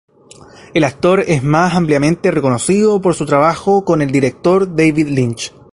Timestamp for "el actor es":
0.73-1.43